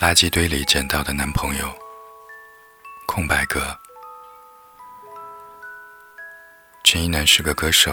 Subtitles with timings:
[0.00, 1.76] 垃圾堆里捡到的男朋友。
[3.04, 3.76] 空白格。
[6.84, 7.92] 陈一南是个歌手，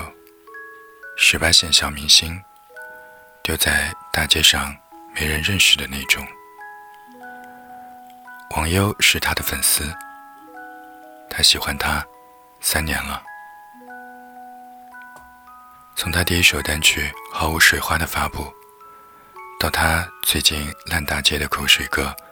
[1.17, 2.39] 十八线小明星，
[3.41, 4.75] 丢在大街上
[5.15, 6.23] 没人认识的那种。
[8.55, 9.91] 王优是他的粉丝，
[11.27, 12.05] 他喜欢他
[12.61, 13.23] 三年了。
[15.95, 18.53] 从他第一首单曲毫无水花的发布，
[19.59, 22.13] 到他最近烂大街的口水歌《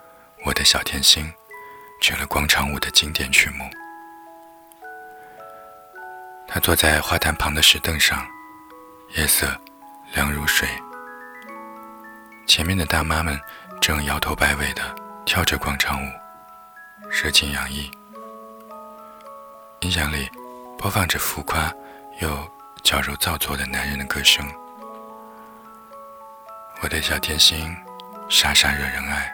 [0.46, 1.26] 我的小甜心》，
[2.02, 3.70] 成了广场舞的经典曲目。
[6.48, 8.28] 他坐在花坛旁的石凳上，
[9.16, 9.48] 夜色
[10.14, 10.68] 凉如水。
[12.46, 13.40] 前面的大妈们
[13.82, 14.84] 正摇头摆尾的
[15.26, 16.12] 跳着广场舞，
[17.10, 17.90] 热情洋溢。
[19.80, 20.30] 音响里
[20.78, 21.74] 播放着浮夸
[22.20, 22.52] 又……
[22.84, 24.46] 矫揉造作的男人的歌声，
[26.84, 27.74] 我的小甜心，
[28.28, 29.34] 傻傻惹人爱。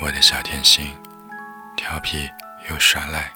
[0.00, 0.98] 我的小甜心，
[1.76, 2.28] 调皮
[2.68, 3.30] 又耍赖。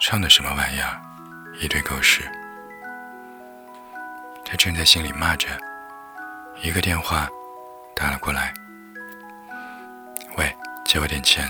[0.00, 0.98] 唱的什么玩意儿？
[1.60, 2.22] 一堆狗屎！
[4.46, 5.46] 他正在心里骂着，
[6.62, 7.28] 一个电话
[7.94, 8.54] 打了过来。
[10.38, 11.46] 喂，借我点钱。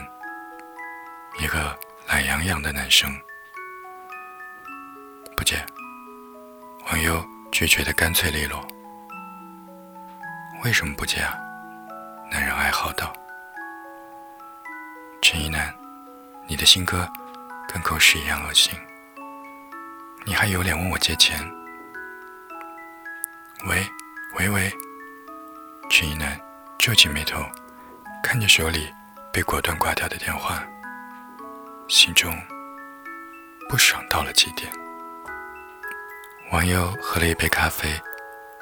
[1.38, 3.08] 一个懒洋洋的男生。
[5.36, 5.64] 不借。
[6.88, 8.66] 王优拒绝的干脆利落。
[10.64, 11.36] 为什么不接啊？
[12.30, 13.12] 男人哀嚎道。
[15.20, 15.74] 陈一楠，
[16.46, 17.08] 你的新歌
[17.68, 18.72] 跟狗屎一样恶心，
[20.24, 21.36] 你还有脸问我借钱？
[23.66, 23.84] 喂
[24.36, 24.72] 喂喂！
[25.90, 26.40] 陈一楠
[26.78, 27.44] 皱起眉头，
[28.22, 28.88] 看着手里
[29.32, 30.62] 被果断挂掉的电话，
[31.88, 32.32] 心中
[33.68, 34.72] 不爽到了极点。
[36.52, 38.00] 王优喝了一杯咖啡，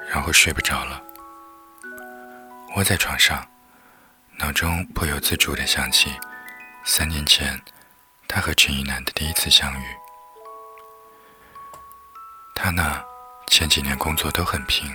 [0.09, 0.99] 然后睡不着了。
[2.75, 3.45] 窝在床上，
[4.37, 6.17] 脑中不由自主地想起
[6.85, 7.61] 三年前
[8.27, 9.85] 他和陈一楠的第一次相遇。
[12.55, 13.03] 他呢，
[13.47, 14.89] 前几年工作都很拼，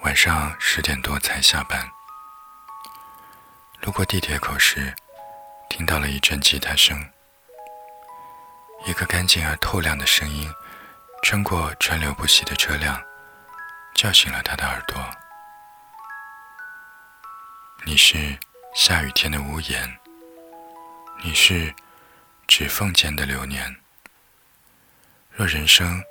[0.00, 1.86] 晚上十点多才下班。
[3.82, 4.94] 路过地铁口时，
[5.68, 6.98] 听到了一阵吉他声，
[8.86, 10.50] 一个干净而透亮的声音。
[11.22, 13.02] 穿过川流不息的车辆，
[13.94, 15.02] 叫醒了他的耳朵。
[17.86, 18.16] 你是
[18.74, 19.94] 下雨天的屋檐，
[21.22, 21.72] 你是
[22.48, 23.76] 指缝间的流年。
[25.30, 26.02] 若人生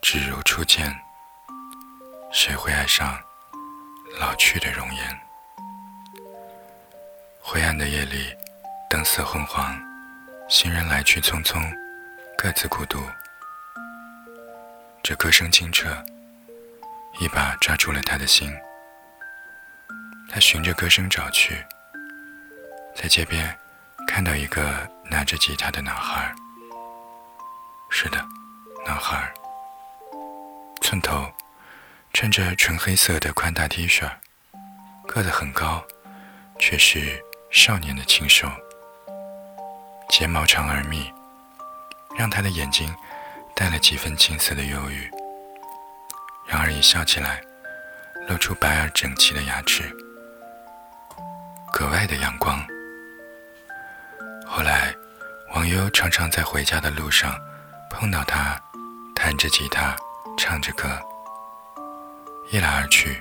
[0.00, 0.90] 只如初见，
[2.32, 3.22] 谁会爱上
[4.18, 5.20] 老去的容颜？
[7.40, 8.34] 灰暗的夜里，
[8.88, 9.78] 灯色昏黄，
[10.48, 11.62] 行人来去匆匆，
[12.38, 13.02] 各自孤独。
[15.02, 16.02] 这歌声清澈，
[17.20, 18.50] 一把抓住了他的心。
[20.28, 21.64] 他循着歌声找去，
[22.94, 23.56] 在街边
[24.06, 26.34] 看到一个拿着吉他的男孩。
[27.90, 28.24] 是的，
[28.86, 29.32] 男孩，
[30.82, 31.26] 寸头，
[32.12, 34.08] 穿着纯黑色的宽大 T 恤，
[35.06, 35.82] 个子很高，
[36.58, 38.48] 却是少年的清瘦。
[40.10, 41.12] 睫毛长而密，
[42.16, 42.94] 让他的眼睛。
[43.54, 45.10] 带了几分青涩的忧郁，
[46.46, 47.42] 然而一笑起来，
[48.28, 49.92] 露出白而整齐的牙齿，
[51.98, 52.64] 爱的阳光。
[54.46, 54.94] 后来，
[55.52, 57.36] 王优常常在回家的路上
[57.90, 58.56] 碰到他，
[59.16, 59.96] 弹着吉他，
[60.38, 60.88] 唱着歌。
[62.52, 63.20] 一来二去，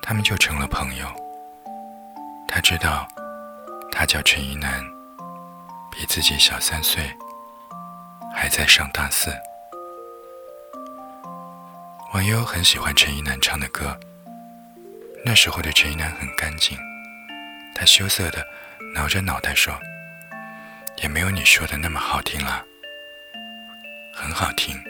[0.00, 1.06] 他们就成了朋友。
[2.48, 3.06] 他知道，
[3.92, 4.82] 他叫陈一楠，
[5.90, 7.14] 比自己小三岁。
[8.34, 9.30] 还在上大四，
[12.14, 13.94] 王优很喜欢陈一楠唱的歌。
[15.22, 16.78] 那时候的陈一楠很干净，
[17.74, 18.46] 他羞涩的
[18.94, 19.78] 挠着脑袋说
[21.02, 22.64] ：“也没有你说的那么好听啦。”
[24.14, 24.80] 很好听，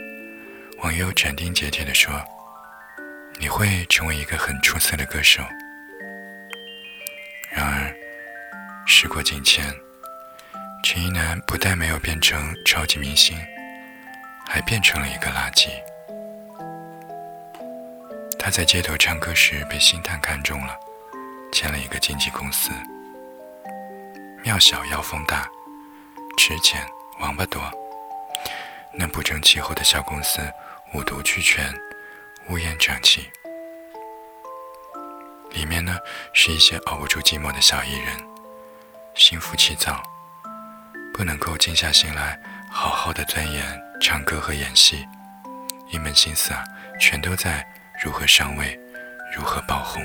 [0.79, 2.23] 网友斩钉截铁的说
[3.41, 5.43] ：“你会成为一个很出色的歌手。”
[7.51, 7.95] 然而，
[8.87, 9.65] 时过境迁。
[10.83, 13.39] 陈一楠不但没有变成超级明星，
[14.47, 15.71] 还变成了一个垃圾。
[18.39, 20.79] 他在街头唱歌时被星探看中了，
[21.55, 22.73] 签了一个经纪公司。
[24.43, 25.49] 庙小妖风大，
[26.37, 26.85] 池浅
[27.21, 27.63] 王八多。
[28.93, 30.41] 那不成气候的小公司，
[30.93, 31.73] 五毒俱全，
[32.49, 33.31] 乌烟瘴气。
[35.53, 35.97] 里面呢，
[36.33, 38.19] 是一些熬不住寂寞的小艺人，
[39.15, 40.03] 心浮气躁。
[41.13, 42.37] 不能够静下心来
[42.69, 45.07] 好好的钻研唱歌和演戏，
[45.89, 46.65] 一门心思啊，
[47.01, 47.65] 全都在
[48.03, 48.77] 如何上位，
[49.33, 50.05] 如何爆红。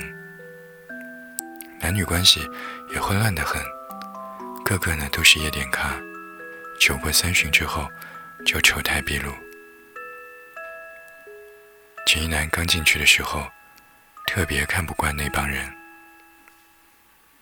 [1.81, 2.47] 男女关系
[2.93, 3.61] 也混乱得很，
[4.65, 5.97] 个个呢都是夜店咖，
[6.79, 7.89] 酒过三巡之后
[8.45, 9.33] 就丑态毕露。
[12.05, 13.47] 陈一南刚进去的时候，
[14.27, 15.71] 特别看不惯那帮人。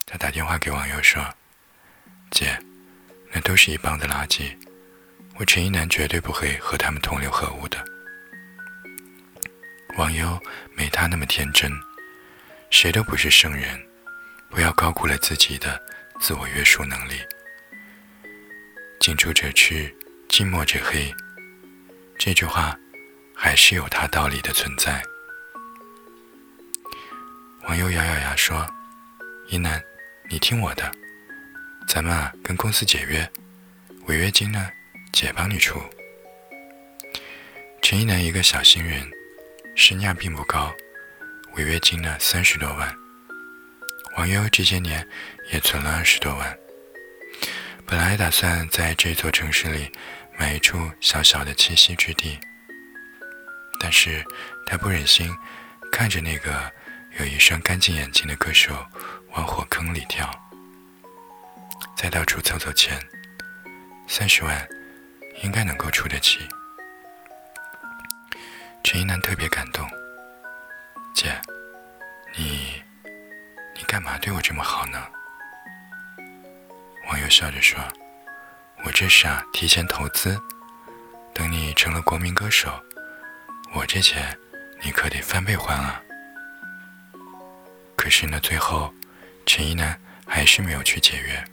[0.06, 1.24] 他打电话给网友说
[2.30, 2.57] ：“姐，
[3.31, 4.56] 那都是一帮子垃圾，
[5.38, 7.84] 我陈一南绝对不会和他们同流合污的。”
[9.98, 10.39] 网友
[10.75, 11.72] 没他那么天真，
[12.69, 13.87] 谁都不是圣人，
[14.50, 15.82] 不要高估了自己的
[16.20, 17.22] 自我约束能力。
[19.00, 19.94] 近朱者赤，
[20.28, 21.14] 近墨者黑，
[22.18, 22.78] 这句话。
[23.40, 25.00] 还是有它道理的存在。
[27.66, 28.68] 网友咬咬牙说
[29.48, 29.80] ：“一楠，
[30.28, 30.92] 你听我的，
[31.88, 33.32] 咱们啊跟公司解约，
[34.08, 34.72] 违约金呢
[35.14, 35.80] 姐帮你出。”
[37.80, 39.08] 陈一楠一个小新人，
[39.76, 40.76] 身价并不高，
[41.54, 42.98] 违约金呢三十多万。
[44.18, 45.08] 网友这些年
[45.52, 46.58] 也存了二十多万，
[47.86, 49.92] 本来打算在这座城市里
[50.40, 52.40] 买一处小小的栖息之地。
[53.80, 54.25] 但是
[54.66, 55.31] 他不忍心
[55.92, 56.72] 看着那个
[57.19, 58.74] 有一双干净眼睛的歌手
[59.34, 60.28] 往火坑里跳，
[61.96, 63.00] 再到处凑凑钱，
[64.08, 64.68] 三十万
[65.44, 66.40] 应该能够出得起。
[68.84, 69.88] 陈一楠特别感动，
[71.13, 71.40] 姐，
[72.36, 72.81] 你
[73.88, 75.01] 干嘛对我这么好呢？
[77.07, 77.80] 网友笑着说
[78.84, 80.38] ：“我这是啊，提前投资，
[81.34, 82.69] 等你成了国民歌手。”
[83.74, 84.38] 我这钱，
[84.81, 86.01] 你可得翻倍还啊！
[87.95, 88.94] 可是呢，最后
[89.45, 89.98] 陈一楠
[90.28, 91.44] 还是没有去解约。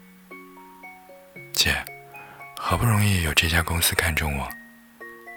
[1.53, 1.85] 姐，
[2.57, 4.49] 好不容易有这家公司看中我，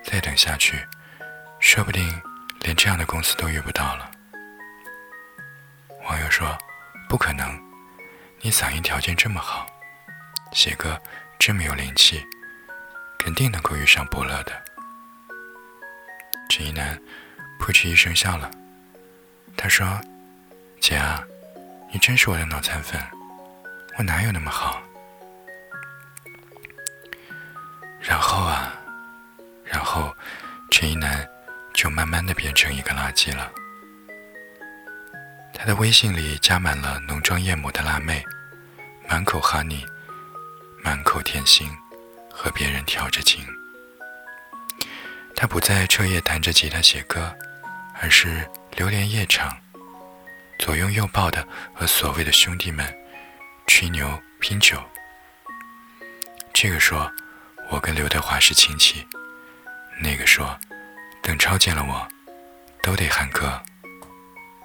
[0.03, 0.83] 再等下去，
[1.59, 2.21] 说不定
[2.61, 4.11] 连这样的公司都遇不到了。
[6.03, 6.57] 网友说
[7.07, 7.59] ：“不可能，
[8.41, 9.65] 你嗓音条件这么好，
[10.51, 11.01] 写歌
[11.39, 12.25] 这么有灵气，
[13.17, 14.65] 肯定能够遇上伯乐的。”
[16.49, 16.99] 陈一楠
[17.59, 18.49] 扑哧一声笑了，
[19.55, 19.99] 他说
[20.81, 21.23] ：“姐啊，
[21.91, 23.01] 你真是我的脑残粉，
[23.97, 24.81] 我哪有那么好？”
[28.01, 28.73] 然后啊，
[29.63, 30.13] 然后
[30.71, 31.27] 陈一楠
[31.73, 33.51] 就慢慢的变成一个垃圾了。
[35.59, 38.23] 他的微信里加满了浓妆艳抹的辣妹，
[39.09, 39.83] 满口哈尼，
[40.83, 41.67] 满口甜心，
[42.31, 43.43] 和别人调着情。
[45.35, 47.35] 他不再彻夜弹着吉他写歌，
[47.99, 49.57] 而是流连夜场，
[50.59, 52.95] 左拥右抱的和所谓的兄弟们
[53.65, 54.79] 吹牛拼酒。
[56.53, 57.11] 这个说
[57.69, 59.05] 我跟刘德华是亲戚，
[59.99, 60.55] 那个说
[61.23, 62.07] 等超见了我，
[62.83, 63.59] 都得喊哥。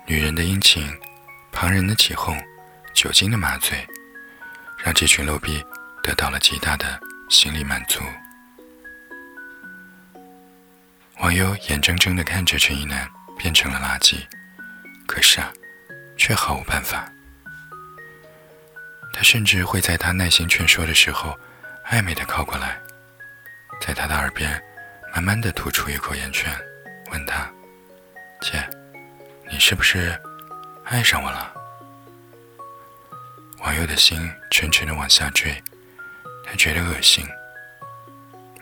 [0.05, 0.87] 女人的殷勤，
[1.53, 2.37] 旁人的起哄，
[2.93, 3.87] 酒精的麻醉，
[4.77, 5.65] 让这群 low 逼
[6.03, 7.01] 得到了极大的
[7.31, 8.01] 心理满足。
[11.21, 13.09] 网友眼睁睁地看着陈一楠
[13.39, 14.17] 变成了垃圾，
[15.07, 15.53] 可是啊，
[16.17, 17.11] 却毫无办法。
[19.15, 21.39] 他甚至会在他耐心劝说的时候，
[21.87, 22.77] 暧昧地靠过来，
[23.81, 24.61] 在他的耳边
[25.15, 26.53] 慢慢地吐出一口烟圈，
[27.13, 27.49] 问他
[28.43, 28.69] ：“姐，
[29.53, 30.19] 你是不是
[30.85, 31.53] 爱上我了？”
[33.61, 34.19] 网友的心
[34.51, 35.63] 沉沉的往下坠，
[36.43, 37.23] 他觉得恶心。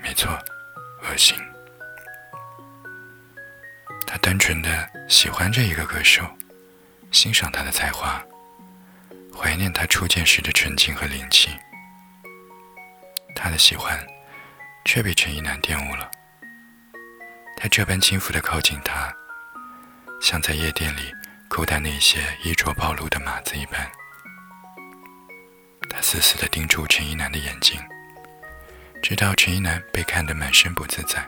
[0.03, 0.29] 没错，
[1.05, 1.39] 恶心。
[4.05, 6.29] 他单纯的喜欢这一个歌手，
[7.13, 8.21] 欣赏他的才华，
[9.33, 11.51] 怀念他初见时的纯净和灵气。
[13.37, 14.05] 他的喜欢，
[14.85, 16.11] 却被陈一楠玷污了。
[17.57, 19.15] 他这般轻浮的靠近他，
[20.21, 21.15] 像在夜店里
[21.49, 23.91] 勾搭那些衣着暴露的马子一般。
[25.89, 27.81] 他死死地盯住陈一楠的眼睛，
[29.03, 31.27] 直到陈一楠被看得满身不自在，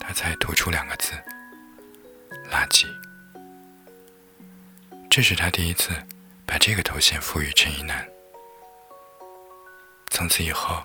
[0.00, 1.12] 他才吐出两个字。
[2.50, 2.86] 垃圾。
[5.10, 5.90] 这是他第一次
[6.46, 8.08] 把这个头衔赋予陈一楠。
[10.08, 10.82] 从此以后，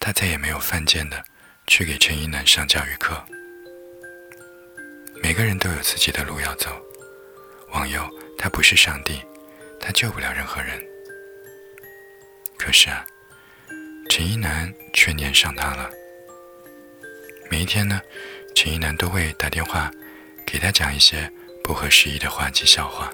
[0.00, 1.22] 他再也没有犯贱的
[1.66, 3.22] 去给陈一楠上教育课。
[5.26, 6.70] 每个人都有自己的路要走。
[7.72, 9.20] 网友，他不是上帝，
[9.80, 10.80] 他救不了任何人。
[12.56, 13.04] 可是啊，
[14.08, 15.90] 陈一楠却粘上他了。
[17.50, 18.00] 每一天呢，
[18.54, 19.90] 陈一楠都会打电话。
[20.46, 21.28] 给他讲一些
[21.64, 23.12] 不合时宜的滑稽笑话，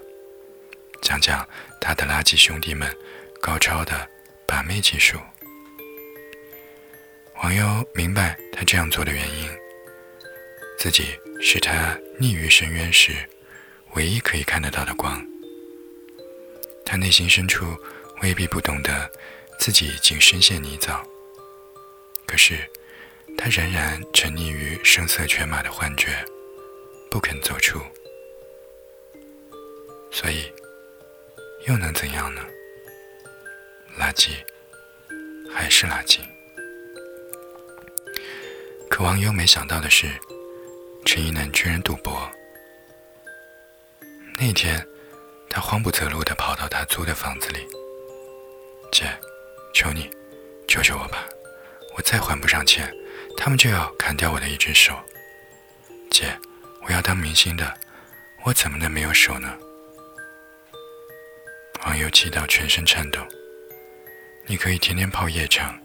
[1.00, 1.48] 讲讲
[1.80, 2.94] 他的垃圾兄弟们
[3.40, 4.06] 高超的
[4.46, 5.18] 把妹技术。
[7.42, 9.48] 网友明白他这样做的原因，
[10.78, 13.12] 自己是他溺于深渊时
[13.94, 15.20] 唯一可以看得到的光。
[16.86, 17.76] 他内心深处
[18.22, 19.10] 未必不懂得
[19.58, 21.04] 自己已经深陷泥沼，
[22.26, 22.56] 可是
[23.36, 26.24] 他仍然沉溺于声色犬马的幻觉，
[27.10, 27.80] 不肯走出。
[30.12, 30.50] 所以，
[31.66, 32.40] 又能怎样呢？
[33.98, 34.30] 垃圾
[35.52, 36.20] 还是垃圾。
[38.88, 40.08] 可王优没想到的是，
[41.04, 42.30] 陈一楠居然赌博。
[44.38, 44.84] 那天，
[45.50, 47.66] 他慌不择路地跑到他租的房子里
[48.90, 49.04] ：“姐，
[49.74, 50.10] 求你，
[50.66, 51.24] 救救我吧！
[51.96, 52.92] 我再还不上钱，
[53.36, 54.98] 他们就要砍掉我的一只手。
[56.10, 56.36] 姐，
[56.86, 57.78] 我要当明星的，
[58.44, 59.54] 我怎么能没有手呢？”
[61.84, 63.20] 网友气到全身颤抖。
[64.46, 65.78] 你可以天天泡夜场，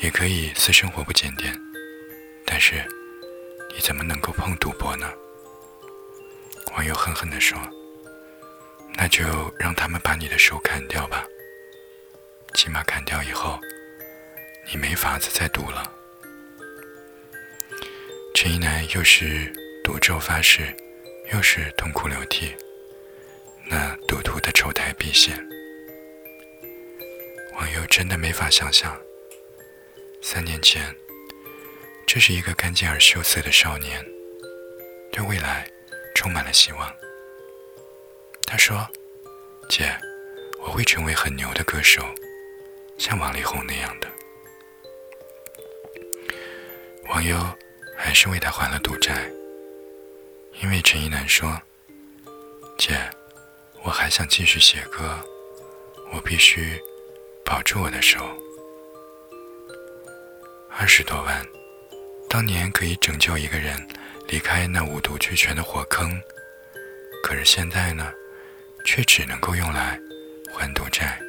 [0.00, 1.54] 也可以私生活不检点，
[2.46, 2.82] 但是
[3.72, 5.10] 你怎么能够碰赌博呢？
[6.72, 7.58] 网友狠狠地说
[8.94, 9.24] ：“那就
[9.58, 11.26] 让他们把你的手砍掉吧，
[12.54, 13.58] 起码砍掉以后，
[14.70, 15.90] 你没法子再赌了。”
[18.34, 20.74] 陈一楠又是赌咒发誓，
[21.32, 22.54] 又是痛哭流涕。
[23.66, 25.36] 那赌徒的丑态毕现，
[27.54, 28.98] 网友真的没法想象，
[30.22, 30.94] 三年前，
[32.12, 34.04] 这是一个干净而羞涩的少年，
[35.12, 35.64] 对未来
[36.12, 36.92] 充满了希望。
[38.48, 38.84] 他说
[39.70, 39.96] ：“姐，
[40.60, 42.02] 我会成为很牛的歌手，
[42.98, 44.08] 像王力宏那样的。”
[47.10, 47.38] 网友
[47.96, 49.30] 还是为他还了赌债，
[50.60, 51.62] 因为陈一楠说
[52.76, 52.98] ：“姐。”
[53.84, 55.16] 我还想继续写歌，
[56.12, 56.76] 我必须
[57.44, 58.18] 保住我的手。
[60.76, 61.46] 二十多万，
[62.32, 63.76] 当年可以拯救一个人
[64.28, 66.16] 离开那五毒俱全的火坑，
[67.24, 68.12] 可是现在呢，
[68.84, 70.00] 却只能够用来
[70.54, 71.20] 还赌债。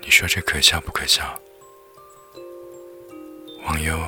[0.00, 1.36] 你说这可笑不可笑？
[3.64, 4.00] 网友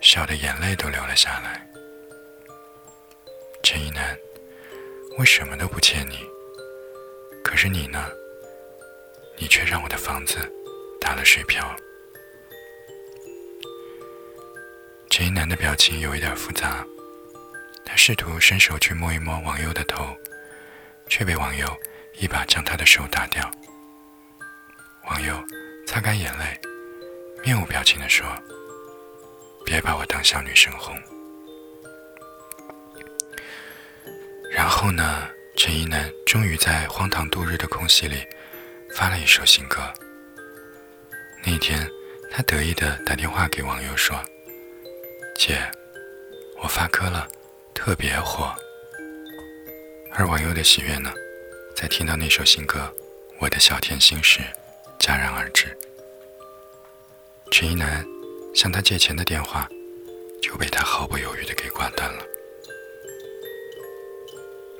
[0.00, 1.68] 笑的眼泪都流了下来。
[3.62, 4.16] 陈一楠，
[5.18, 6.18] 我什么都不欠你。
[7.44, 8.08] 可是你呢？
[9.36, 10.50] 你却让我的房子
[10.98, 11.76] 打了水漂。
[15.16, 16.84] 陈一楠的表情有一点复杂，
[17.86, 20.04] 他试图伸手去摸一摸王佑的头，
[21.08, 21.68] 却被王佑
[22.14, 23.48] 一把将他的手打掉。
[25.08, 25.32] 王佑
[25.86, 26.60] 擦干眼泪，
[27.44, 28.26] 面无表情地说
[29.64, 31.00] ：“别把我当小女生哄。”
[34.50, 35.28] 然后呢？
[35.56, 38.26] 陈一楠终于在荒唐度日的空隙里
[38.96, 39.80] 发了一首新歌。
[41.44, 41.88] 那天，
[42.32, 44.20] 他得意地打电话给网友说
[45.36, 45.58] ：“姐，
[46.62, 47.28] 我发歌了，
[47.74, 48.54] 特别火。”
[50.12, 51.12] 而网友的喜悦呢，
[51.74, 52.80] 在听到那首新歌
[53.40, 54.40] 《我的小甜心》时
[54.98, 55.76] 戛然而止。
[57.50, 58.06] 陈一楠
[58.54, 59.68] 向他借钱的电话
[60.40, 62.24] 就被他毫不犹豫的给挂断了。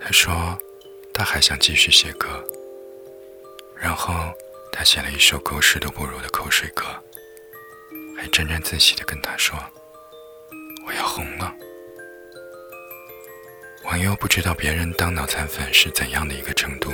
[0.01, 0.57] 他说
[1.13, 2.43] ：“他还想继续写歌。”
[3.77, 4.33] 然后
[4.73, 6.85] 他写了一首狗屎都不如的口水歌，
[8.17, 9.59] 还沾沾自喜的跟他说
[10.87, 11.53] ：“我要红了。”
[13.85, 16.93] 网友不知道别人当脑残粉是怎样的一个程度，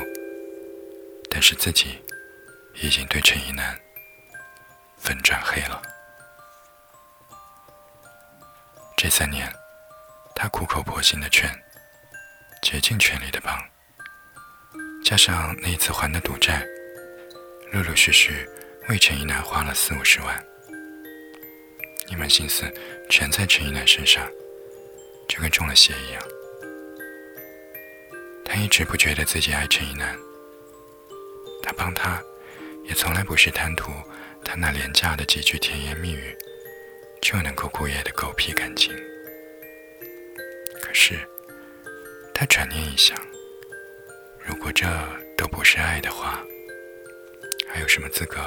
[1.31, 1.99] 但是自己
[2.75, 3.79] 已经对陈一楠
[4.99, 5.81] 粉转黑了。
[8.97, 9.51] 这三年，
[10.35, 11.51] 他苦口婆心的劝。
[12.63, 13.59] 竭尽全力的帮，
[15.03, 16.63] 加上那一次还的赌债，
[17.73, 18.47] 陆陆续续
[18.91, 20.45] 为陈一楠花了四五十万，
[22.11, 22.71] 一门心思
[23.09, 24.29] 全在陈一楠身上，
[25.29, 26.23] 就跟中了邪一样。
[28.45, 30.19] 他一直不觉得自己爱陈一楠，
[31.63, 32.23] 他帮他，
[32.85, 33.93] 也从来不是贪图
[34.45, 36.37] 他那廉价的几句甜言蜜语
[37.23, 38.95] 就能够过夜的狗屁感情。
[40.83, 41.19] 可是。
[42.33, 43.15] 他转念一想，
[44.47, 44.87] 如果这
[45.37, 46.43] 都不是爱的话，
[47.69, 48.41] 还有什么资格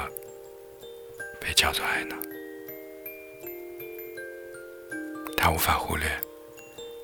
[1.40, 2.16] 被叫做爱呢？
[5.44, 6.08] 他无法忽略，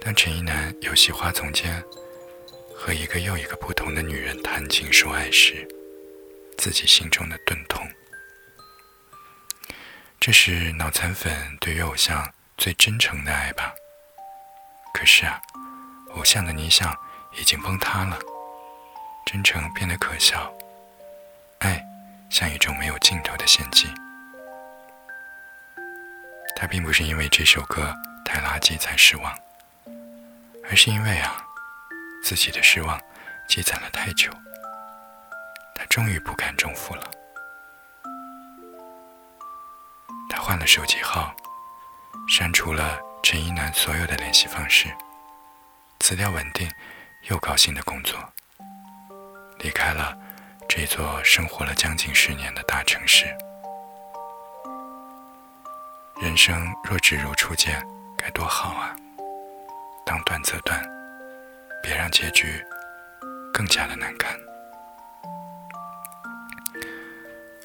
[0.01, 1.85] 当陈一楠游戏花丛间
[2.75, 5.69] 和一个又一个不同的女人谈情说爱时，
[6.57, 7.87] 自己心中的钝痛。
[10.19, 13.75] 这是脑残粉对于偶像最真诚的爱吧？
[14.95, 15.39] 可是啊。
[16.15, 16.97] 偶像的泥像
[17.39, 18.19] 已经崩塌了，
[19.27, 20.51] 真诚变得可笑，
[21.59, 21.79] 爱
[22.31, 23.87] 像一种没有尽头的献祭。
[26.57, 27.95] 他并不是因为这首歌
[28.33, 29.37] 太垃圾才失望，
[30.63, 31.45] 而是因为啊，
[32.23, 32.97] 自己的失望
[33.49, 34.31] 积攒了太久，
[35.75, 36.09] 他终。
[36.09, 37.11] 于不堪重负了。
[40.29, 41.35] 他换了手机号，
[42.29, 44.87] 删除了陈一楠所有的联系方式，
[45.99, 46.71] 辞掉稳定
[47.31, 48.17] 又高兴的工作，
[49.59, 50.17] 离开了
[50.69, 53.27] 这座生活了将近十年的大城市。
[56.23, 57.85] 人生若只如初见，
[58.21, 58.95] 该多好啊！
[60.05, 60.79] 当断则断，
[61.83, 62.63] 别让结局
[63.51, 64.39] 更加的难看。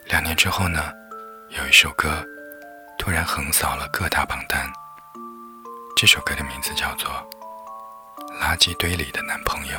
[0.05, 0.93] 两年之后呢，
[1.49, 2.25] 有一首歌
[2.97, 4.71] 突然横扫了各大榜单。
[5.97, 7.11] 这首歌的名字叫做
[8.41, 9.77] 《垃圾堆里的男朋友》。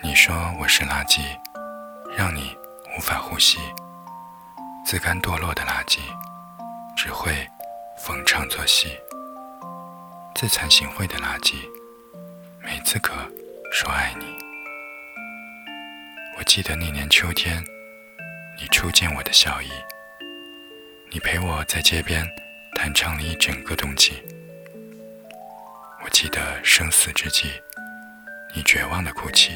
[0.00, 1.20] 你说我是垃圾，
[2.16, 2.56] 让你
[2.96, 3.58] 无法呼吸，
[4.86, 5.98] 自甘堕落的垃圾。
[6.96, 7.48] 只会
[7.98, 8.96] 逢场作戏，
[10.34, 11.56] 自惭形秽的垃圾，
[12.62, 13.10] 没资格
[13.72, 14.24] 说爱你。
[16.38, 17.62] 我记得那年秋天，
[18.56, 19.68] 你初见我的笑意，
[21.10, 22.24] 你陪我在街边
[22.76, 24.22] 弹唱了一整个冬季。
[26.04, 27.50] 我记得生死之际，
[28.54, 29.52] 你绝望的哭泣。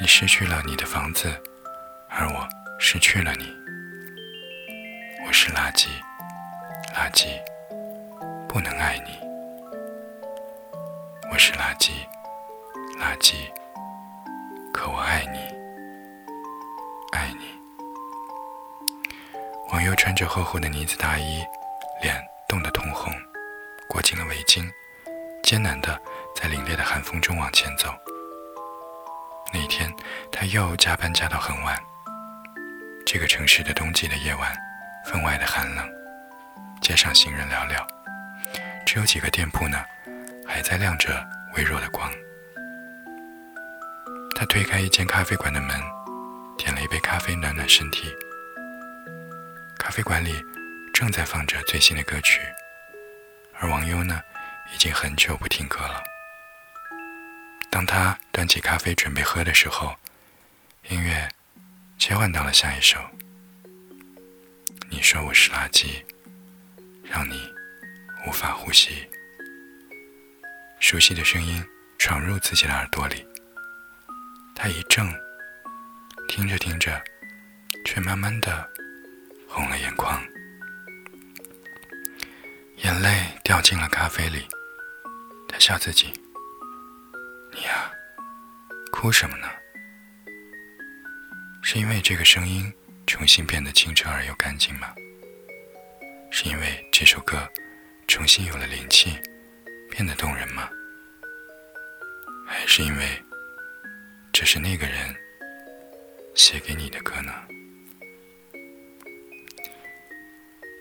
[0.00, 1.30] 你失去了你的房子，
[2.08, 2.48] 而我
[2.78, 3.54] 失去了你。
[5.26, 5.88] 我是垃圾，
[6.94, 7.40] 垃圾，
[8.46, 9.18] 不能爱你。
[11.30, 11.90] 我是垃圾，
[13.00, 13.34] 垃圾，
[14.72, 15.38] 可我爱你，
[17.12, 17.58] 爱你。
[19.70, 21.42] 王佑穿着厚厚的呢子大衣，
[22.02, 23.10] 脸冻得通红，
[23.88, 24.70] 裹紧了围巾，
[25.42, 25.98] 艰难地
[26.34, 27.88] 在凛冽的寒风中往前走。
[29.52, 29.90] 那天，
[30.30, 31.78] 他又加班加到很晚。
[33.06, 34.54] 这个城市的冬季的夜晚。
[35.04, 35.84] 分外的寒冷，
[36.82, 37.86] 街上行人寥寥，
[38.84, 39.82] 只有几个店铺呢，
[40.44, 42.12] 还在亮着微弱的光。
[44.34, 45.80] 他推开一间咖啡馆的门，
[46.58, 48.12] 点了一杯咖啡暖暖身体。
[49.78, 50.34] 咖啡馆里
[50.92, 52.40] 正在放着最新的歌曲，
[53.60, 54.20] 而王优呢，
[54.74, 56.02] 已经很久不听歌了。
[57.70, 59.94] 当他端起咖啡准备喝的时候，
[60.88, 61.28] 音乐
[61.96, 62.98] 切换到了下一首。
[64.90, 66.02] 你说我是垃圾，
[67.12, 67.54] 让你
[68.26, 69.06] 无法呼吸。
[70.80, 71.62] 熟悉的声音
[71.98, 73.22] 闯入自己的耳朵里，
[74.54, 75.06] 他一怔，
[76.26, 77.04] 听着听着，
[77.84, 78.66] 却慢慢的
[79.46, 80.24] 红了眼眶，
[82.78, 84.46] 眼泪掉进了咖啡里。
[85.46, 86.10] 他笑自己
[87.52, 87.92] ：“你呀，
[88.90, 89.46] 哭什么呢？
[91.62, 92.72] 是因为这个声音？”
[93.04, 94.94] 重新变得清澈而又干净吗？
[96.34, 97.46] 是因为这首歌
[98.08, 99.18] 重新有了灵气，
[99.90, 100.66] 变得动人吗？
[102.46, 103.22] 还是因为
[104.32, 105.14] 这是那个人
[106.34, 107.34] 写给你的歌呢？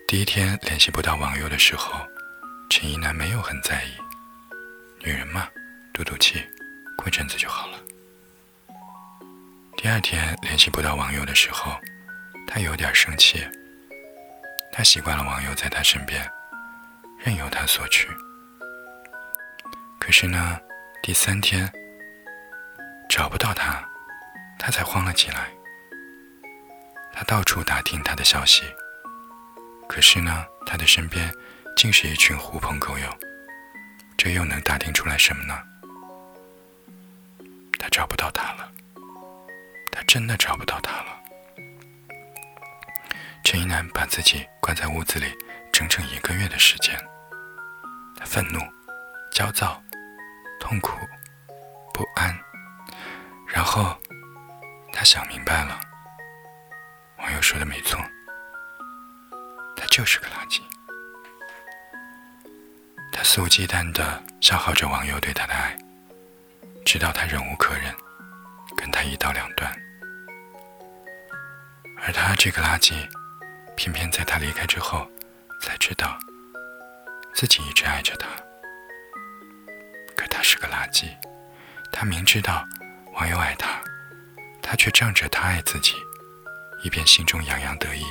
[0.08, 2.00] 第一天联系不到网友的时候，
[2.70, 3.92] 陈一楠没有很在意，
[5.06, 5.50] 女人嘛，
[5.94, 6.42] 赌赌气，
[6.98, 7.78] 过阵子就好了。
[9.76, 11.78] 第二天联系不到网友的时候。
[12.54, 13.48] 他有点生气，
[14.72, 16.28] 他习惯了网友在他身边，
[17.20, 18.08] 任由他索取。
[20.00, 20.60] 可是呢，
[21.04, 21.72] 第三天
[23.10, 23.84] 找不到他，
[24.58, 25.52] 他才慌了起来。
[27.14, 28.64] 他到处打听他的消息，
[29.88, 31.32] 可是呢，他的身边
[31.76, 33.08] 竟是一群狐朋狗友，
[34.18, 35.62] 这又能打听出来什么呢？
[37.78, 38.72] 他找不到他了，
[39.92, 41.21] 他真的找不到他了。
[43.52, 45.38] 陈一楠把自己关在屋子里
[45.74, 46.98] 整整一个月的时间，
[48.16, 48.62] 他愤怒、
[49.30, 49.84] 焦躁、
[50.58, 50.98] 痛苦、
[51.94, 52.34] 不安，
[53.46, 53.94] 然后
[54.94, 55.78] 他想明白了，
[57.18, 58.00] 网友说的没错，
[59.76, 60.62] 他就是个垃圾。
[63.12, 65.78] 他肆无忌惮地消耗着网友对他的爱，
[66.86, 67.94] 直到他忍无可忍，
[68.78, 69.70] 跟他一刀两断。
[72.02, 72.96] 而他这个垃圾。
[73.76, 75.08] 偏偏在他离开之后，
[75.62, 76.18] 才知道
[77.34, 78.28] 自己一直爱着他。
[80.16, 81.06] 可他是个垃圾，
[81.92, 82.66] 他明知道
[83.14, 83.82] 网友爱他，
[84.62, 85.96] 他却仗着他爱自己，
[86.84, 88.06] 一边心中洋洋得意，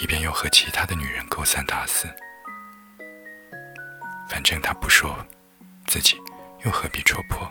[0.00, 2.08] 一边又和其他的女人勾三搭四。
[4.28, 5.16] 反正他不说，
[5.86, 6.18] 自己
[6.64, 7.50] 又何必戳破？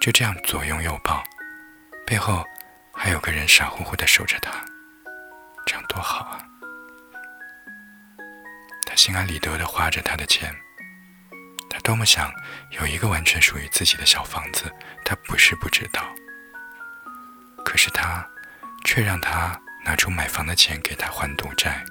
[0.00, 1.22] 就这样左拥右抱，
[2.06, 2.44] 背后
[2.92, 4.52] 还有个人傻乎乎的守着他。
[5.70, 6.44] 这样多好啊！
[8.84, 10.52] 他心安理得的花着他的钱，
[11.70, 12.28] 他多么想
[12.70, 14.64] 有一个完全属于自己的小房子，
[15.04, 16.02] 他不是不知道。
[17.64, 18.28] 可是他
[18.84, 21.84] 却让他拿出买房的钱给他还赌债。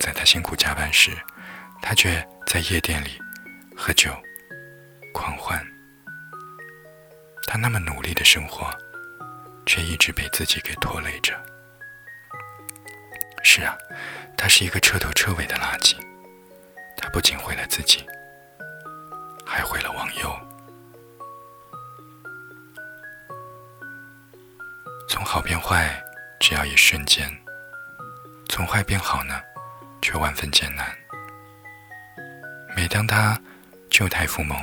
[0.00, 1.16] 在他辛苦加班时，
[1.80, 3.16] 他却在夜店里
[3.76, 4.10] 喝酒、
[5.14, 5.64] 狂欢。
[7.46, 8.76] 他那么努力的生活，
[9.64, 11.40] 却一直被自己给拖累着。
[13.50, 13.74] 是啊，
[14.36, 15.96] 他是一个彻头彻尾的垃圾。
[16.98, 18.06] 他不仅毁了自己，
[19.46, 20.38] 还毁了王佑。
[25.08, 25.98] 从好变坏，
[26.38, 27.26] 只要一瞬间；
[28.50, 29.40] 从坏变好呢，
[30.02, 30.94] 却万分艰难。
[32.76, 33.40] 每当他
[33.88, 34.60] 旧态复萌，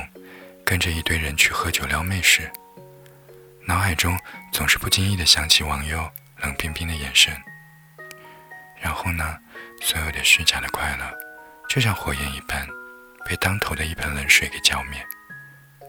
[0.64, 2.48] 跟着一堆人去喝酒撩妹时，
[3.66, 4.16] 脑海中
[4.52, 7.36] 总是不经意的想起王佑冷冰冰的眼神。
[8.80, 9.36] 然后呢，
[9.80, 11.18] 所有的虚假的快乐，
[11.68, 12.66] 就像火焰一般，
[13.24, 15.04] 被当头的一盆冷水给浇灭，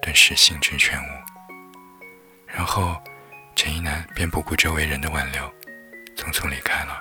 [0.02, 1.08] 顿时兴致全无。
[2.48, 3.00] 然后，
[3.56, 5.44] 陈一南便不顾周围人的挽留，
[6.16, 7.00] 匆匆离开了。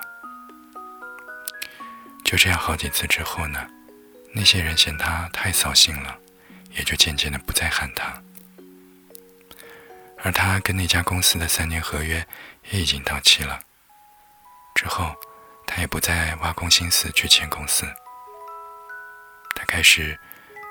[2.23, 3.65] 就这样好几次之后呢，
[4.33, 6.15] 那些人嫌他太扫兴了，
[6.71, 8.21] 也就渐渐的不再喊他。
[10.19, 12.27] 而他跟那家公司的三年合约
[12.69, 13.59] 也已经到期了。
[14.75, 15.15] 之后。
[15.67, 17.85] 他也不再挖空心思去签公司，
[19.53, 20.17] 他开始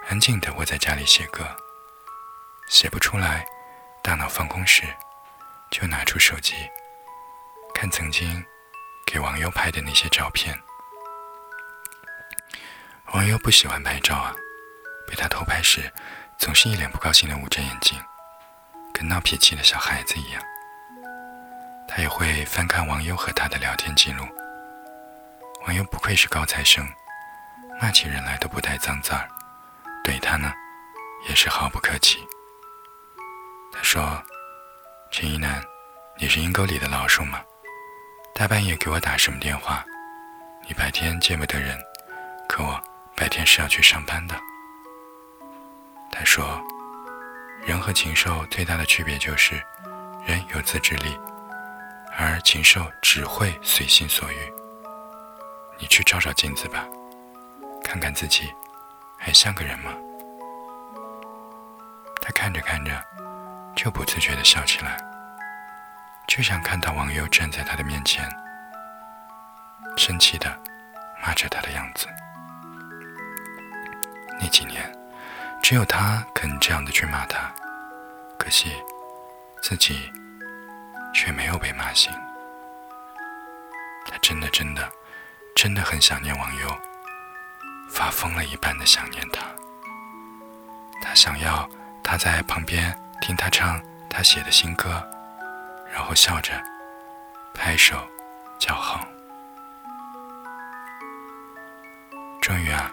[0.08, 1.46] 安静地窝在家里写歌。
[2.68, 3.46] 写不出来，
[4.02, 4.82] 大脑放空时，
[5.70, 6.54] 就拿出手机，
[7.72, 8.44] 看曾经
[9.06, 10.60] 给网友拍的那些照片。
[13.12, 14.34] 网友不喜欢拍照啊，
[15.06, 15.92] 被他偷拍时，
[16.38, 17.96] 总是一脸不高兴地捂着眼睛，
[18.92, 20.42] 跟闹脾气的小孩子一样。
[21.86, 24.26] 他也会翻看网友和他的聊天记录。
[25.66, 26.86] 网友不愧是高材生，
[27.82, 29.28] 骂起人来都不带脏字儿，
[30.04, 30.52] 怼他呢，
[31.28, 32.24] 也是毫不客气。
[33.72, 34.22] 他说
[35.10, 35.60] ：“陈一楠，
[36.18, 37.40] 你是阴沟里的老鼠吗？
[38.32, 39.84] 大半夜给我打什么电话？
[40.68, 41.76] 你白天见不得人，
[42.48, 42.80] 可我
[43.16, 44.36] 白天是要去上班的。”
[46.12, 46.62] 他说
[47.66, 49.60] ：“人和禽兽最大的区别就是，
[50.24, 51.18] 人有自制力，
[52.16, 54.36] 而禽兽只会随心所欲。”
[55.78, 56.84] 你去照照镜子吧，
[57.84, 58.52] 看看自己，
[59.18, 59.92] 还像个人吗？
[62.22, 63.04] 他看着看着，
[63.74, 64.96] 就不自觉地笑起来，
[66.26, 68.26] 就想看到网友站在他的面前，
[69.96, 70.58] 生气地
[71.22, 72.06] 骂着他的样子。
[74.40, 74.90] 那几年，
[75.62, 77.52] 只有他肯这样的去骂他，
[78.38, 78.72] 可惜
[79.62, 80.10] 自己
[81.14, 82.12] 却没有被骂醒。
[84.06, 84.90] 他真的真的。
[85.56, 86.68] 真的很想念网友，
[87.88, 89.40] 发疯了一般的想念他。
[91.00, 91.66] 他想要
[92.04, 95.02] 他在旁边听他唱他写的新歌，
[95.90, 96.52] 然后笑着
[97.54, 97.96] 拍手
[98.58, 99.08] 叫好。
[102.42, 102.92] 终于啊，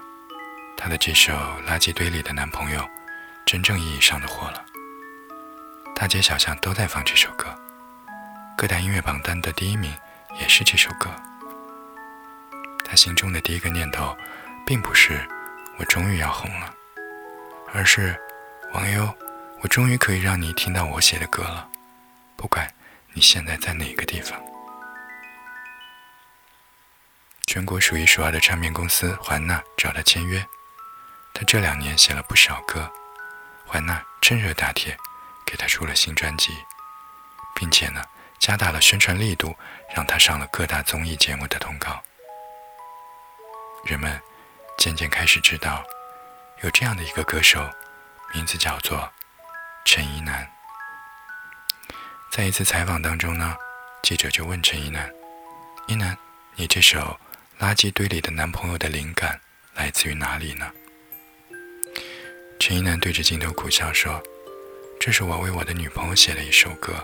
[0.77, 1.33] 他的这首
[1.67, 2.79] 《垃圾堆里的男朋友》
[3.45, 4.63] 真正意义上的火了，
[5.93, 7.53] 大街小巷都在放这首歌，
[8.57, 9.93] 各大音乐榜单的第一名
[10.39, 11.09] 也是这首歌。
[12.93, 14.15] 他心中的第一个念头，
[14.67, 15.27] 并不是
[15.79, 16.71] 我终于要红了，
[17.73, 18.15] 而是
[18.71, 19.11] 王优，
[19.61, 21.67] 我终于可以让你听到我写的歌了，
[22.35, 22.71] 不管
[23.13, 24.39] 你现在在哪个地方。
[27.47, 30.45] 全国数一数二的唱片公司环纳找他签约，
[31.33, 32.87] 他这两年写了不少歌，
[33.65, 34.95] 环纳趁热打铁，
[35.47, 36.51] 给他出了新专辑，
[37.55, 38.03] 并且呢，
[38.37, 39.57] 加大了宣传力度，
[39.95, 41.99] 让他上了各大综艺节目的通告。
[43.83, 44.17] 人们
[44.77, 45.83] 渐渐开始知道，
[46.61, 47.69] 有这样的一个歌手，
[48.33, 49.11] 名字叫做
[49.83, 50.49] 陈一楠。
[52.31, 53.55] 在一次采访当中呢，
[54.01, 55.11] 记者就问陈一楠
[55.87, 56.17] ：“一楠，
[56.55, 57.19] 你这首
[57.61, 59.39] 《垃圾堆里的男朋友》的灵感
[59.73, 60.71] 来自于哪里呢？”
[62.61, 64.23] 陈一楠对着镜头苦笑说
[64.97, 66.95] ：“这是我为我的女朋友写的一首歌，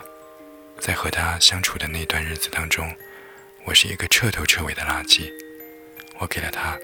[0.79, 2.95] 在和她相处的那段日子当中，
[3.65, 5.29] 我是一个彻头彻尾的垃圾。”
[6.19, 6.77] 我给了他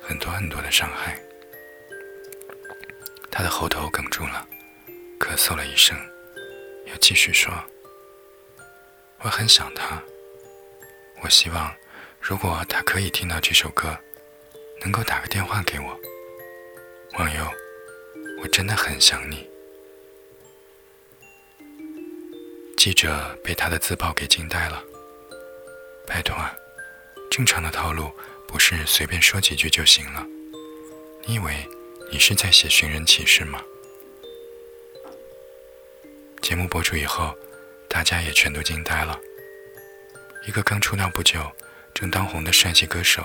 [0.00, 1.20] 很多很多的伤害，
[3.28, 4.46] 他的喉头哽住了，
[5.18, 5.98] 咳嗽了一声，
[6.86, 7.52] 又继续说
[9.20, 10.00] ：“我很想他，
[11.22, 11.74] 我希望
[12.20, 13.98] 如果他可以听到这首歌，
[14.80, 16.00] 能够打个电话给我。”
[17.18, 17.50] 网友，
[18.40, 19.50] 我真的很想你。
[22.76, 24.80] 记者被他的自曝给惊呆了。
[26.06, 26.56] 拜托啊，
[27.28, 28.12] 正常的套路。
[28.48, 30.26] 不是随便说几句就行了。
[31.26, 31.54] 你以为
[32.10, 33.62] 你是在写寻人启事吗？
[36.40, 37.36] 节目播出以后，
[37.88, 39.20] 大家也全都惊呆了。
[40.46, 41.40] 一个刚出道不久、
[41.92, 43.22] 正当红的帅气歌手，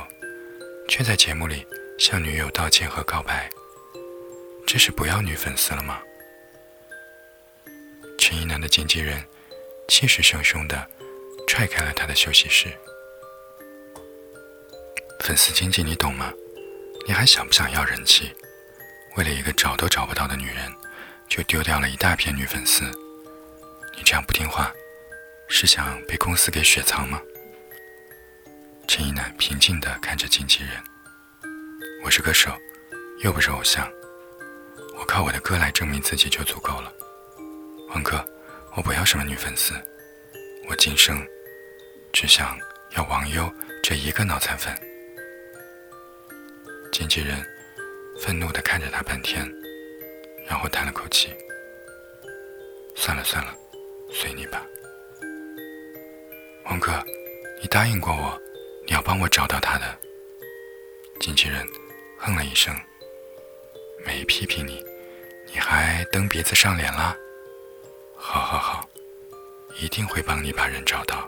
[0.89, 1.65] 却在节目里
[1.97, 3.49] 向女友道歉和告白，
[4.67, 6.01] 这是不要女粉丝了吗？
[8.19, 9.23] 陈一南的经纪人
[9.87, 10.85] 气势汹汹地
[11.47, 12.67] 踹开了他的休息室。
[15.23, 16.33] 粉丝经济你懂吗？
[17.07, 18.35] 你还想不想要人气？
[19.15, 20.69] 为了一个找都找不到的女人，
[21.29, 22.83] 就丢掉了一大片女粉丝。
[23.95, 24.69] 你这样不听话，
[25.47, 27.21] 是想被公司给雪藏吗？
[28.85, 30.71] 陈一南平静地看着经纪人
[32.03, 32.51] ：“我是歌手，
[33.23, 33.89] 又不是偶像，
[34.99, 36.91] 我靠我的歌来证明自己就足够了。
[37.91, 38.23] 王哥，
[38.75, 39.73] 我不要什么女粉丝，
[40.67, 41.25] 我今生
[42.11, 42.59] 只想
[42.97, 43.49] 要王优
[43.81, 44.77] 这一个脑残粉。”
[46.93, 47.43] 经纪人
[48.19, 49.51] 愤怒地看着他半天，
[50.45, 51.33] 然后叹了口气
[52.95, 53.57] ：“算了算了。”
[54.13, 54.63] 随你吧，
[56.65, 57.03] 王哥，
[57.59, 58.39] 你答应过我，
[58.85, 59.99] 你要帮我找到他的。
[61.19, 61.67] 经纪人
[62.19, 62.71] 哼了一声，
[64.05, 64.85] 没批评你，
[65.51, 67.17] 你还蹬鼻子上脸了？
[68.15, 68.87] 好好好，
[69.81, 71.27] 一定会帮你把人找到。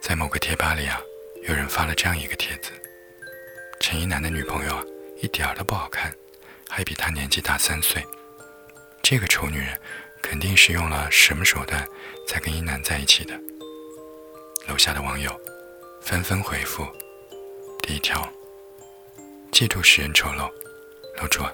[0.00, 1.00] 在某个贴吧里啊，
[1.48, 2.72] 有人发了这样一个帖子：
[3.78, 4.84] 陈一南的女朋友，
[5.22, 6.12] 一点都不好看，
[6.68, 8.04] 还比他年纪大三岁。
[9.00, 9.80] 这个丑女人
[10.20, 11.86] 肯定是用了什么手段
[12.26, 13.38] 才跟一男在一起的？
[14.66, 15.30] 楼下的网友
[16.02, 16.84] 纷纷回复：
[17.80, 18.28] 第一条，
[19.52, 20.50] 嫉妒使人丑陋，
[21.22, 21.44] 楼主，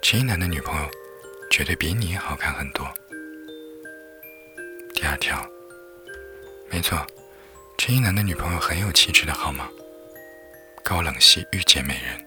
[0.00, 0.88] 陈一南的女朋友
[1.50, 2.90] 绝对比你好看很多。
[4.94, 5.46] 第二条，
[6.70, 7.06] 没错，
[7.76, 9.68] 陈一男的女朋友很有气质的好吗？
[10.82, 12.24] 高冷系御姐美人，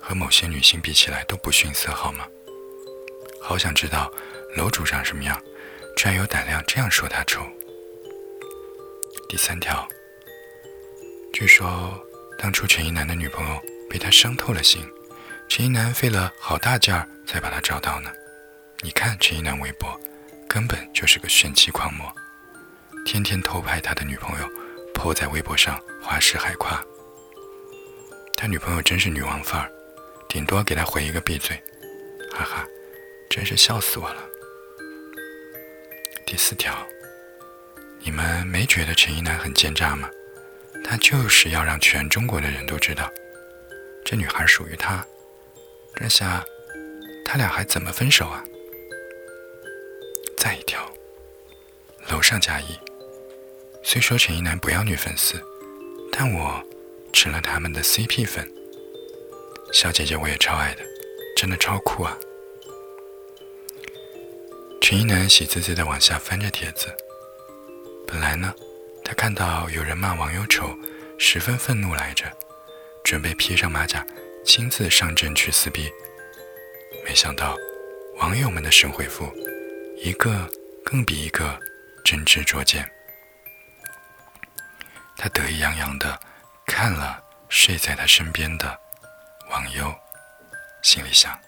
[0.00, 2.26] 和某些女性比起来都不逊色好吗？
[3.40, 4.10] 好想知道
[4.56, 5.38] 楼主长什么样，
[5.96, 7.42] 居然有胆量这样说他丑。
[9.28, 9.86] 第三条，
[11.32, 11.98] 据说
[12.38, 14.82] 当初陈一南的女朋友被他伤透了心，
[15.48, 18.10] 陈一南费了好大劲儿才把他找到呢。
[18.80, 20.00] 你看陈一南微博，
[20.48, 22.10] 根本就是个炫妻狂魔，
[23.04, 24.48] 天天偷拍他的女朋友，
[24.96, 26.82] 泼在微博上花式海夸。
[28.34, 29.70] 他女朋友真是女王范儿，
[30.28, 31.62] 顶多给他回一个闭嘴，
[32.32, 32.66] 哈哈。
[33.28, 34.24] 真是笑死我了。
[36.24, 36.74] 第四条，
[38.00, 40.08] 你们没觉得陈一南很奸诈吗？
[40.82, 43.10] 他就是要让全中国的人都知道，
[44.04, 45.04] 这女孩属于他。
[45.94, 46.42] 这下，
[47.24, 48.42] 他俩还怎么分手啊？
[50.38, 50.90] 再一条，
[52.08, 52.78] 楼上加一。
[53.88, 55.40] 虽说陈一南不要女粉丝，
[56.10, 56.60] 但我
[57.12, 58.52] 成了他们的 CP 粉。
[59.72, 60.82] 小姐姐我也超爱的，
[61.36, 62.18] 真的超酷啊！
[64.80, 66.88] 陈一南喜滋滋的往下翻着帖子。
[68.08, 68.52] 本来呢，
[69.04, 70.76] 他看到有人骂网友丑，
[71.16, 72.24] 十分愤怒来着，
[73.04, 74.04] 准备披上马甲，
[74.44, 75.88] 亲自上阵去撕逼。
[77.04, 77.56] 没想到，
[78.16, 79.32] 网友们的神回复，
[79.96, 80.50] 一个
[80.84, 81.56] 更比一个
[82.04, 82.84] 真知灼见。
[85.16, 86.18] 他得意洋洋地
[86.66, 88.78] 看了睡在他身边的
[89.50, 89.94] 网友，
[90.82, 91.38] 心里想：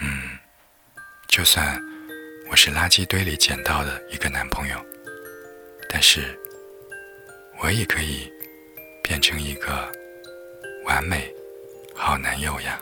[0.00, 0.38] 嗯，
[1.28, 1.80] 就算。
[2.50, 4.78] 我是垃圾堆里捡到的一个男朋友，
[5.88, 6.38] 但是
[7.58, 8.30] 我也可以
[9.02, 9.90] 变成一个
[10.84, 11.34] 完美
[11.96, 12.78] 好男友呀。